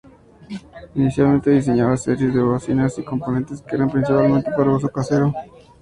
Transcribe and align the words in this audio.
Inicialmente 0.95 1.51
diseñaba 1.51 1.95
series 1.95 2.33
de 2.33 2.41
bocinas 2.41 2.97
y 2.97 3.03
componentes 3.03 3.61
que 3.61 3.75
eran 3.75 3.87
principalmente 3.91 4.49
para 4.49 4.71
uso 4.75 4.89
casero. 4.89 5.31